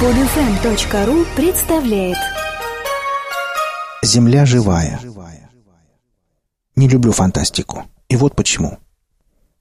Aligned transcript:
Подфм.ру 0.00 1.24
представляет 1.36 2.16
Земля 4.02 4.44
живая. 4.44 5.00
Не 6.74 6.88
люблю 6.88 7.12
фантастику. 7.12 7.84
И 8.08 8.16
вот 8.16 8.34
почему. 8.34 8.78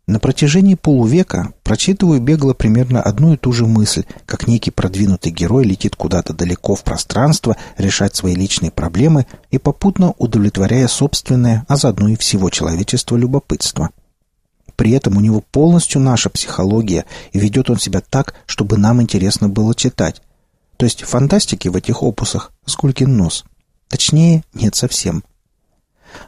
На 0.07 0.19
протяжении 0.19 0.73
полувека 0.73 1.53
прочитываю 1.61 2.19
бегло 2.19 2.55
примерно 2.55 3.03
одну 3.03 3.35
и 3.35 3.37
ту 3.37 3.53
же 3.53 3.67
мысль, 3.67 4.05
как 4.25 4.47
некий 4.47 4.71
продвинутый 4.71 5.31
герой 5.31 5.65
летит 5.65 5.95
куда-то 5.95 6.33
далеко 6.33 6.73
в 6.73 6.83
пространство 6.83 7.55
решать 7.77 8.15
свои 8.15 8.33
личные 8.33 8.71
проблемы 8.71 9.27
и 9.51 9.59
попутно 9.59 10.15
удовлетворяя 10.17 10.87
собственное, 10.87 11.63
а 11.67 11.75
заодно 11.75 12.09
и 12.09 12.15
всего 12.15 12.49
человечества 12.49 13.17
любопытство. 13.17 13.91
При 14.75 14.91
этом 14.91 15.17
у 15.17 15.21
него 15.21 15.41
полностью 15.41 16.01
наша 16.01 16.29
психология, 16.29 17.05
и 17.31 17.39
ведет 17.39 17.69
он 17.69 17.79
себя 17.79 18.01
так, 18.01 18.35
чтобы 18.45 18.77
нам 18.77 19.01
интересно 19.01 19.49
было 19.49 19.75
читать. 19.75 20.21
То 20.77 20.85
есть 20.85 21.03
фантастики 21.03 21.67
в 21.67 21.75
этих 21.75 22.01
опусах 22.01 22.51
скулькин 22.65 23.15
нос. 23.15 23.45
Точнее, 23.87 24.43
нет 24.53 24.75
совсем. 24.75 25.23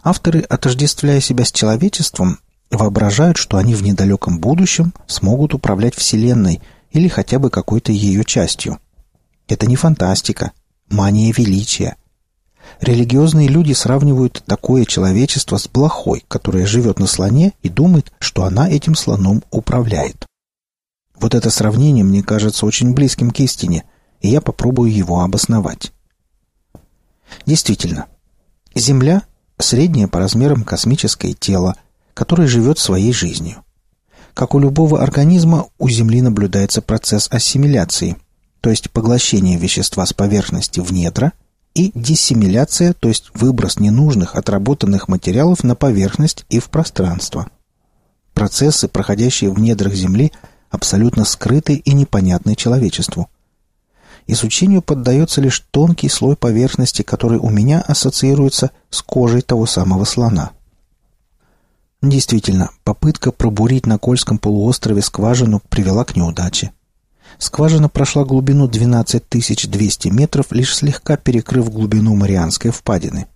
Авторы, 0.03 0.41
отождествляя 0.41 1.19
себя 1.19 1.45
с 1.45 1.51
человечеством, 1.51 2.39
воображают, 2.71 3.37
что 3.37 3.57
они 3.57 3.75
в 3.75 3.83
недалеком 3.83 4.39
будущем 4.39 4.93
смогут 5.07 5.53
управлять 5.53 5.95
Вселенной 5.95 6.61
или 6.91 7.07
хотя 7.07 7.39
бы 7.39 7.49
какой-то 7.49 7.91
ее 7.91 8.23
частью. 8.23 8.79
Это 9.47 9.65
не 9.65 9.75
фантастика, 9.75 10.51
мания 10.89 11.33
величия. 11.35 11.97
Религиозные 12.81 13.47
люди 13.47 13.73
сравнивают 13.73 14.43
такое 14.45 14.85
человечество 14.85 15.57
с 15.57 15.67
блохой, 15.67 16.23
которая 16.27 16.65
живет 16.65 16.99
на 16.99 17.07
слоне 17.07 17.53
и 17.63 17.69
думает, 17.69 18.11
что 18.19 18.43
она 18.43 18.69
этим 18.69 18.95
слоном 18.95 19.43
управляет. 19.51 20.25
Вот 21.15 21.33
это 21.33 21.49
сравнение 21.49 22.03
мне 22.03 22.21
кажется 22.21 22.65
очень 22.65 22.93
близким 22.93 23.31
к 23.31 23.39
истине, 23.39 23.85
и 24.21 24.27
я 24.27 24.41
попробую 24.41 24.93
его 24.93 25.21
обосновать. 25.21 25.93
Действительно, 27.45 28.07
Земля– 28.75 29.23
среднее 29.57 30.09
по 30.09 30.19
размерам 30.19 30.63
космическое 30.63 31.33
тело, 31.33 31.75
которое 32.13 32.47
живет 32.47 32.77
своей 32.77 33.13
жизнью. 33.13 33.63
Как 34.33 34.53
у 34.53 34.59
любого 34.59 35.01
организма, 35.01 35.67
у 35.79 35.87
Земли 35.89 36.21
наблюдается 36.21 36.81
процесс 36.81 37.29
ассимиляции, 37.31 38.17
то 38.59 38.69
есть 38.69 38.91
поглощение 38.91 39.57
вещества 39.57 40.05
с 40.05 40.11
поверхности 40.11 40.81
в 40.81 40.91
недра– 40.91 41.31
и 41.75 41.91
диссимиляция, 41.93 42.93
то 42.93 43.09
есть 43.09 43.29
выброс 43.35 43.79
ненужных 43.79 44.35
отработанных 44.35 45.07
материалов 45.07 45.63
на 45.63 45.75
поверхность 45.75 46.45
и 46.49 46.59
в 46.59 46.69
пространство. 46.69 47.47
Процессы, 48.33 48.87
проходящие 48.87 49.51
в 49.51 49.59
недрах 49.59 49.93
Земли, 49.93 50.31
абсолютно 50.69 51.25
скрыты 51.25 51.75
и 51.75 51.93
непонятны 51.93 52.55
человечеству. 52.55 53.29
Изучению 54.27 54.81
поддается 54.81 55.39
лишь 55.41 55.59
тонкий 55.71 56.09
слой 56.09 56.35
поверхности, 56.35 57.03
который 57.03 57.37
у 57.37 57.49
меня 57.49 57.81
ассоциируется 57.81 58.71
с 58.89 59.01
кожей 59.01 59.41
того 59.41 59.65
самого 59.65 60.05
слона. 60.05 60.51
Действительно, 62.01 62.71
попытка 62.83 63.31
пробурить 63.31 63.85
на 63.85 63.97
Кольском 63.99 64.37
полуострове 64.37 65.01
скважину 65.01 65.61
привела 65.69 66.05
к 66.05 66.15
неудаче. 66.15 66.71
Скважина 67.37 67.89
прошла 67.89 68.23
глубину 68.23 68.67
12 68.67 69.23
200 69.29 70.07
метров, 70.09 70.47
лишь 70.51 70.75
слегка 70.75 71.17
перекрыв 71.17 71.69
глубину 71.69 72.15
Марианской 72.15 72.71
впадины. 72.71 73.27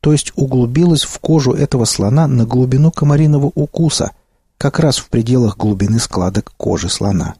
То 0.00 0.12
есть 0.12 0.32
углубилась 0.36 1.04
в 1.04 1.18
кожу 1.18 1.52
этого 1.52 1.84
слона 1.84 2.26
на 2.26 2.44
глубину 2.44 2.90
комариного 2.90 3.50
укуса, 3.54 4.10
как 4.58 4.78
раз 4.78 4.98
в 4.98 5.08
пределах 5.08 5.56
глубины 5.56 5.98
складок 5.98 6.52
кожи 6.56 6.88
слона. 6.88 7.34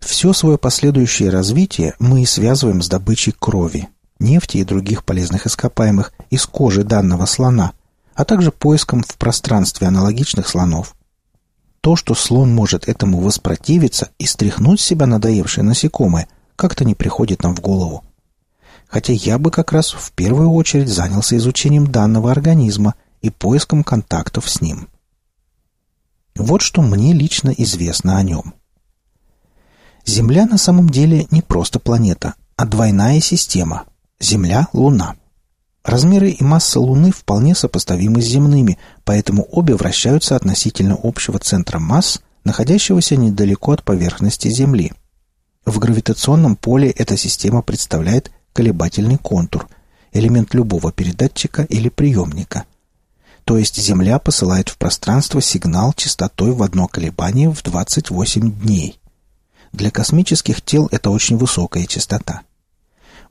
Все 0.00 0.32
свое 0.32 0.58
последующее 0.58 1.30
развитие 1.30 1.94
мы 1.98 2.22
и 2.22 2.26
связываем 2.26 2.82
с 2.82 2.88
добычей 2.88 3.34
крови, 3.38 3.88
нефти 4.18 4.58
и 4.58 4.64
других 4.64 5.04
полезных 5.04 5.46
ископаемых 5.46 6.12
из 6.30 6.46
кожи 6.46 6.84
данного 6.84 7.26
слона, 7.26 7.72
а 8.14 8.24
также 8.24 8.50
поиском 8.50 9.02
в 9.02 9.16
пространстве 9.16 9.86
аналогичных 9.86 10.48
слонов– 10.48 10.94
то, 11.82 11.96
что 11.96 12.14
слон 12.14 12.54
может 12.54 12.88
этому 12.88 13.20
воспротивиться 13.20 14.10
и 14.18 14.24
стряхнуть 14.24 14.80
с 14.80 14.84
себя 14.84 15.06
надоевшее 15.06 15.64
насекомое, 15.64 16.28
как-то 16.54 16.84
не 16.84 16.94
приходит 16.94 17.42
нам 17.42 17.56
в 17.56 17.60
голову. 17.60 18.04
Хотя 18.86 19.12
я 19.12 19.38
бы 19.38 19.50
как 19.50 19.72
раз 19.72 19.90
в 19.90 20.12
первую 20.12 20.52
очередь 20.52 20.88
занялся 20.88 21.36
изучением 21.36 21.88
данного 21.88 22.30
организма 22.30 22.94
и 23.20 23.30
поиском 23.30 23.82
контактов 23.82 24.48
с 24.48 24.60
ним. 24.60 24.88
Вот 26.36 26.62
что 26.62 26.82
мне 26.82 27.12
лично 27.12 27.50
известно 27.50 28.16
о 28.16 28.22
нем. 28.22 28.54
Земля 30.06 30.46
на 30.46 30.58
самом 30.58 30.88
деле 30.88 31.26
не 31.32 31.42
просто 31.42 31.80
планета, 31.80 32.34
а 32.56 32.64
двойная 32.64 33.20
система– 33.20 33.86
Земля-Луна– 34.20 35.16
Размеры 35.84 36.30
и 36.30 36.44
масса 36.44 36.78
Луны 36.78 37.10
вполне 37.10 37.54
сопоставимы 37.54 38.22
с 38.22 38.26
земными, 38.26 38.78
поэтому 39.04 39.46
обе 39.50 39.74
вращаются 39.74 40.36
относительно 40.36 40.96
общего 41.02 41.38
центра 41.40 41.80
масс, 41.80 42.20
находящегося 42.44 43.16
недалеко 43.16 43.72
от 43.72 43.82
поверхности 43.82 44.48
Земли. 44.48 44.92
В 45.66 45.78
гравитационном 45.78 46.54
поле 46.54 46.90
эта 46.90 47.16
система 47.16 47.62
представляет 47.62 48.30
колебательный 48.52 49.18
контур, 49.18 49.68
элемент 50.12 50.54
любого 50.54 50.92
передатчика 50.92 51.62
или 51.62 51.88
приемника. 51.88 52.64
То 53.44 53.58
есть 53.58 53.76
Земля 53.76 54.20
посылает 54.20 54.68
в 54.68 54.78
пространство 54.78 55.40
сигнал 55.40 55.92
частотой 55.94 56.52
в 56.52 56.62
одно 56.62 56.86
колебание 56.86 57.50
в 57.50 57.60
28 57.60 58.52
дней. 58.52 59.00
Для 59.72 59.90
космических 59.90 60.62
тел 60.62 60.88
это 60.92 61.10
очень 61.10 61.38
высокая 61.38 61.86
частота– 61.86 62.42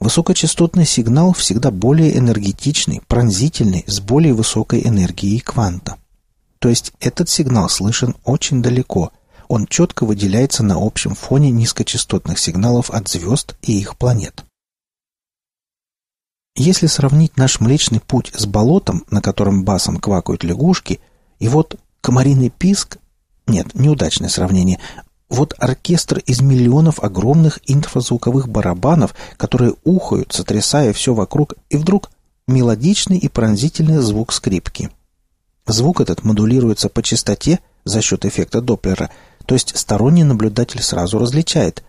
Высокочастотный 0.01 0.87
сигнал 0.87 1.31
всегда 1.31 1.69
более 1.69 2.17
энергетичный, 2.17 3.03
пронзительный, 3.07 3.83
с 3.85 3.99
более 3.99 4.33
высокой 4.33 4.81
энергией 4.81 5.39
кванта. 5.39 5.97
То 6.57 6.69
есть 6.69 6.91
этот 6.99 7.29
сигнал 7.29 7.69
слышен 7.69 8.15
очень 8.23 8.63
далеко. 8.63 9.11
Он 9.47 9.67
четко 9.67 10.07
выделяется 10.07 10.63
на 10.63 10.83
общем 10.83 11.13
фоне 11.13 11.51
низкочастотных 11.51 12.39
сигналов 12.39 12.89
от 12.89 13.09
звезд 13.09 13.55
и 13.61 13.79
их 13.79 13.95
планет. 13.95 14.43
Если 16.55 16.87
сравнить 16.87 17.37
наш 17.37 17.59
Млечный 17.59 17.99
Путь 17.99 18.31
с 18.35 18.47
болотом, 18.47 19.05
на 19.11 19.21
котором 19.21 19.63
басом 19.63 19.99
квакают 19.99 20.43
лягушки, 20.43 20.99
и 21.37 21.47
вот 21.47 21.79
комариный 22.01 22.49
писк... 22.49 22.97
Нет, 23.45 23.75
неудачное 23.75 24.29
сравнение. 24.29 24.79
Вот 25.31 25.55
оркестр 25.59 26.17
из 26.25 26.41
миллионов 26.41 27.01
огромных 27.01 27.59
инфразвуковых 27.65 28.49
барабанов, 28.49 29.15
которые 29.37 29.75
ухают, 29.85 30.33
сотрясая 30.33 30.91
все 30.91 31.13
вокруг, 31.13 31.53
и 31.69 31.77
вдруг 31.77 32.11
мелодичный 32.49 33.17
и 33.17 33.29
пронзительный 33.29 33.99
звук 33.99 34.33
скрипки. 34.33 34.89
Звук 35.65 36.01
этот 36.01 36.25
модулируется 36.25 36.89
по 36.89 37.01
частоте 37.01 37.59
за 37.85 38.01
счет 38.01 38.25
эффекта 38.25 38.59
Доплера, 38.59 39.09
то 39.45 39.55
есть 39.55 39.77
сторонний 39.77 40.23
наблюдатель 40.23 40.83
сразу 40.83 41.17
различает. 41.17 41.81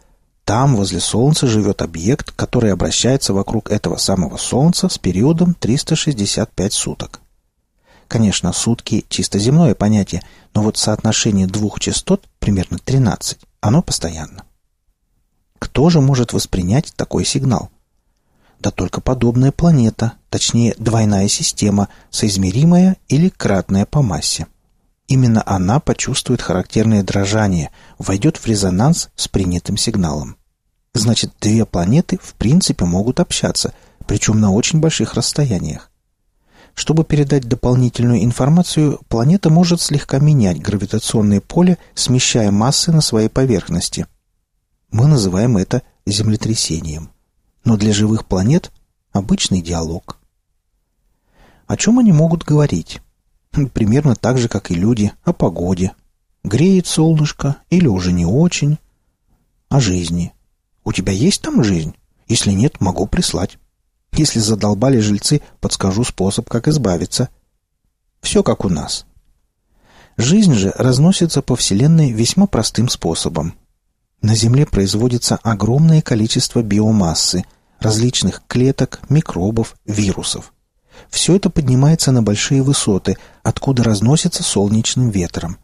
Там, 0.45 0.77
возле 0.77 1.01
Солнца, 1.01 1.49
живет 1.49 1.83
объект, 1.83 2.31
который 2.31 2.73
обращается 2.73 3.35
вокруг 3.35 3.73
этого 3.73 3.97
самого 3.97 4.37
Солнца 4.37 4.89
с 4.89 4.99
периодом 4.99 5.55
365 5.55 6.73
суток. 6.73 7.21
Конечно, 8.13 8.53
сутки– 8.53 9.07
чисто 9.09 9.39
земное 9.39 9.75
понятие, 9.75 10.23
но 10.53 10.61
вот 10.61 10.77
соотношение 10.77 11.47
двух 11.47 11.81
частот, 11.81 12.23
примерно 12.41 12.79
13, 12.79 13.39
оно 13.63 13.81
постоянно. 13.81 14.45
Кто 15.59 15.89
же 15.89 16.03
может 16.03 16.35
воспринять 16.35 16.93
такой 16.95 17.25
сигнал? 17.25 17.71
Да 18.61 18.71
только 18.71 19.01
подобная 19.01 19.51
планета, 19.51 20.13
точнее 20.29 20.75
двойная 20.77 21.27
система, 21.27 21.89
соизмеримая 22.11 22.99
или 23.09 23.31
кратная 23.31 23.87
по 23.87 24.03
массе. 24.03 24.47
Именно 25.09 25.43
она 25.47 25.81
почувствует 25.81 26.43
характерное 26.43 27.03
дрожание, 27.03 27.71
войдет 27.97 28.37
в 28.37 28.47
резонанс 28.47 29.09
с 29.17 29.27
принятым 29.27 29.79
сигналом. 29.79 30.37
Значит, 30.93 31.33
две 31.41 31.65
планеты 31.65 32.19
в 32.23 32.35
принципе 32.35 32.85
могут 32.85 33.21
общаться, 33.21 33.73
причем 34.07 34.39
на 34.39 34.53
очень 34.53 34.81
больших 34.81 35.15
расстояниях. 35.15 35.89
Чтобы 36.75 37.05
передать 37.05 37.49
дополнительную 37.49 38.25
информацию, 38.25 39.01
планета 39.09 39.51
может 39.51 39.81
слегка 39.81 40.19
менять 40.19 40.61
гравитационное 40.61 41.41
поле, 41.41 41.79
смещая 41.95 42.51
массы 42.51 42.93
на 42.93 43.01
своей 43.01 43.29
поверхности. 43.29 44.07
Мы 44.91 45.07
называем 45.07 45.57
это 45.57 45.83
землетрясением. 46.07 47.11
Но 47.65 47.77
для 47.77 47.93
живых 47.93 48.27
планет– 48.27 48.73
обычный 49.13 49.61
диалог. 49.61 50.19
О 51.67 51.77
чем 51.77 51.99
они 51.99 52.13
могут 52.13 52.45
говорить? 52.45 53.01
Примерно 53.51 54.15
так 54.15 54.39
же, 54.39 54.49
как 54.49 54.71
и 54.71 54.75
люди, 54.75 55.13
о 55.25 55.33
погоде. 55.33 55.93
Греет 56.43 56.87
солнышко 56.87 57.57
или 57.71 57.87
уже 57.87 58.13
не 58.13 58.27
очень. 58.27 58.79
О 59.69 59.79
жизни. 59.79 60.33
У 60.85 60.93
тебя 60.93 61.13
есть 61.13 61.43
там 61.43 61.63
жизнь? 61.63 61.95
Если 62.27 62.53
нет, 62.53 62.81
могу 62.81 63.07
прислать. 63.07 63.59
Если 64.13 64.41
задолбали 64.41 64.99
жильцы, 64.99 65.41
подскажу 65.61 66.05
способ, 66.05 66.49
как 66.49 66.69
избавиться. 66.69 67.31
Все 68.21 68.43
как 68.43 68.65
у 68.65 68.69
нас. 68.69 69.07
Жизнь 70.17 70.55
же 70.55 70.73
разносится 70.77 71.41
по 71.41 71.57
Вселенной 71.57 72.13
весьма 72.13 72.47
простым 72.47 72.89
способом. 72.89 73.55
На 74.21 74.35
Земле 74.35 74.67
производится 74.67 75.39
огромное 75.43 76.03
количество 76.03 76.63
биомассы, 76.63 77.45
различных 77.81 78.43
клеток, 78.47 79.01
микробов, 79.09 79.75
вирусов. 79.87 80.53
Все 81.09 81.37
это 81.37 81.51
поднимается 81.51 82.13
на 82.13 82.23
большие 82.23 82.63
высоты, 82.63 83.17
откуда 83.43 83.83
разносится 83.83 84.43
солнечным 84.43 85.09
ветром. 85.09 85.57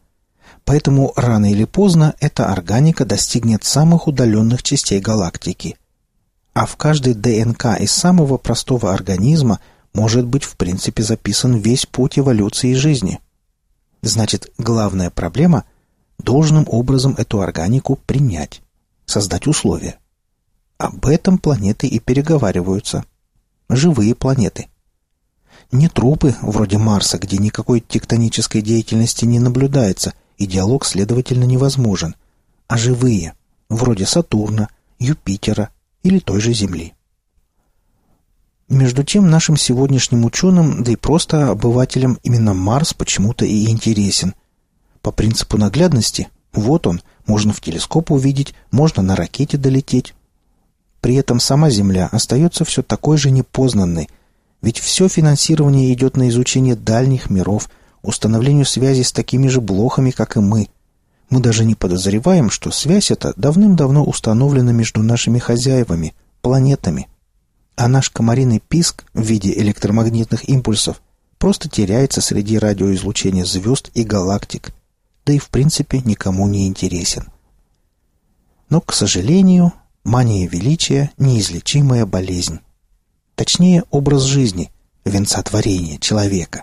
Поэтому 0.65 1.13
рано 1.17 1.51
или 1.51 1.65
поздно 1.65 2.15
эта 2.19 2.51
органика 2.51 3.05
достигнет 3.05 3.65
самых 3.65 4.09
удаленных 4.09 4.63
частей 4.63 5.01
галактики. 5.01 5.77
А 6.59 6.67
в 6.67 6.75
каждой 6.77 7.15
ДНК 7.15 7.79
из 7.79 7.93
самого 7.93 8.37
простого 8.37 8.93
организма 8.93 9.61
может 9.95 10.27
быть 10.27 10.43
в 10.43 10.57
принципе 10.57 11.05
записан 11.05 11.55
весь 11.55 11.87
путь 11.87 12.19
эволюции 12.19 12.75
жизни. 12.75 13.21
Значит, 14.03 14.51
главная 14.59 15.11
проблема– 15.11 15.63
должным 16.19 16.67
образом 16.69 17.15
эту 17.17 17.41
органику 17.43 17.95
принять, 17.95 18.61
создать 19.07 19.47
условия. 19.47 20.01
Об 20.79 21.07
этом 21.07 21.39
планеты 21.39 21.87
и 21.87 22.01
переговариваются. 22.01 23.05
Живые 23.69 24.17
планеты. 24.17 24.67
Не 25.71 25.89
трупы, 25.89 26.35
вроде 26.43 26.77
Марса, 26.77 27.19
где 27.19 27.39
никакой 27.39 27.79
тектонической 27.79 28.63
деятельности 28.63 29.25
не 29.25 29.39
наблюдается, 29.39 30.13
и 30.39 30.45
диалог, 30.45 30.87
следовательно, 30.87 31.45
невозможен, 31.45 32.17
а 32.67 32.77
живые, 32.77 33.35
вроде 33.69 34.07
Сатурна, 34.07 34.71
Юпитера 34.99 35.71
или 36.03 36.19
той 36.19 36.41
же 36.41 36.53
Земли. 36.53 36.95
Между 38.69 39.03
тем, 39.03 39.31
нашим 39.31 39.57
сегодняшним 39.57 40.25
ученым, 40.25 40.83
да 40.83 40.93
и 40.93 40.97
просто 40.97 41.49
обывателям, 41.49 42.19
именно 42.23 42.53
Марс 42.55 42.95
почему-то 42.95 43.45
и 43.45 43.69
интересен– 43.69 44.35
по 45.03 45.13
принципу 45.13 45.57
наглядности, 45.57 46.29
вот 46.53 46.87
он, 46.87 47.01
можно 47.27 47.53
в 47.53 47.61
телескоп 47.61 48.11
увидеть, 48.11 48.55
можно 48.71 49.03
на 49.03 49.17
ракете 49.17 49.57
долететь. 49.57 50.15
При 51.01 51.15
этом 51.15 51.41
сама 51.41 51.71
Земля 51.71 52.09
остается 52.11 52.65
все 52.65 52.83
такой 52.83 53.17
же 53.17 53.31
непознанной, 53.31 54.09
ведь 54.61 54.79
все 54.79 55.09
финансирование 55.09 55.93
идет 55.93 56.17
на 56.17 56.29
изучение 56.29 56.75
дальних 56.75 57.31
миров, 57.31 57.71
установлению 58.03 58.67
связи 58.67 59.03
с 59.03 59.13
такими 59.13 59.49
же 59.49 59.61
блохами, 59.61 60.11
как 60.11 60.37
и 60.37 60.41
мы. 60.41 60.69
Мы 61.31 61.41
даже 61.41 61.65
не 61.65 61.75
подозреваем, 61.75 62.51
что 62.51 62.71
связь 62.71 63.11
эта 63.11 63.35
давным-давно 63.37 64.05
установлена 64.05 64.73
между 64.73 65.03
нашими 65.03 65.39
хозяевами, 65.39 66.15
планетами. 66.41 67.09
А 67.77 67.89
наш 67.89 68.11
комариный 68.11 68.61
писк 68.61 69.05
в 69.15 69.23
виде 69.23 69.53
электромагнитных 69.53 70.49
импульсов 70.49 71.01
просто 71.39 71.69
теряется 71.69 72.21
среди 72.21 72.59
радиоизлучения 72.59 73.45
звезд 73.45 73.91
и 73.95 74.05
галактик– 74.05 74.73
да 75.29 75.35
и 75.35 75.39
в 75.39 75.51
принципе 75.51 76.01
никому 76.01 76.49
не 76.49 76.67
интересен. 76.67 77.29
Но, 78.71 78.81
к 78.81 78.95
сожалению, 78.95 79.75
мания 80.03 80.49
величия– 80.49 81.11
неизлечимая 81.19 82.07
болезнь. 82.07 82.61
Точнее, 83.35 83.85
образ 83.91 84.23
жизни, 84.23 84.71
венца 85.05 85.43
творения 85.43 85.99
человека. 85.99 86.63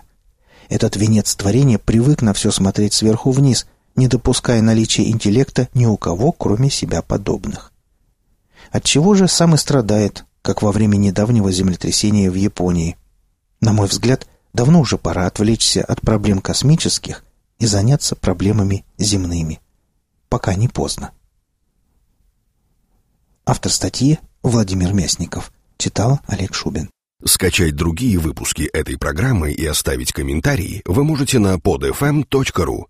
Этот 0.68 0.96
венец 0.96 1.32
творения 1.36 1.78
привык 1.78 2.22
на 2.22 2.34
все 2.34 2.50
смотреть 2.50 2.92
сверху 2.92 3.30
вниз, 3.30 3.68
не 3.96 4.08
допуская 4.08 4.62
наличия 4.62 5.10
интеллекта 5.10 5.68
ни 5.74 5.86
у 5.86 5.96
кого, 5.96 6.32
кроме 6.32 6.70
себя 6.70 7.02
подобных. 7.02 7.72
От 8.70 8.84
чего 8.84 9.14
же 9.14 9.26
сам 9.28 9.54
и 9.54 9.58
страдает, 9.58 10.24
как 10.42 10.62
во 10.62 10.72
время 10.72 10.96
недавнего 10.96 11.50
землетрясения 11.50 12.30
в 12.30 12.34
Японии. 12.34 12.96
На 13.60 13.72
мой 13.72 13.88
взгляд, 13.88 14.28
давно 14.52 14.80
уже 14.80 14.98
пора 14.98 15.26
отвлечься 15.26 15.82
от 15.82 16.00
проблем 16.00 16.40
космических 16.40 17.24
и 17.58 17.66
заняться 17.66 18.14
проблемами 18.14 18.84
земными. 18.98 19.60
Пока 20.28 20.54
не 20.54 20.68
поздно. 20.68 21.12
Автор 23.44 23.72
статьи 23.72 24.18
Владимир 24.42 24.92
Мясников. 24.92 25.52
Читал 25.78 26.20
Олег 26.26 26.54
Шубин. 26.54 26.90
Скачать 27.24 27.74
другие 27.74 28.18
выпуски 28.18 28.62
этой 28.62 28.98
программы 28.98 29.52
и 29.52 29.64
оставить 29.64 30.12
комментарии 30.12 30.82
вы 30.84 31.02
можете 31.02 31.38
на 31.38 31.54
podfm.ru. 31.54 32.84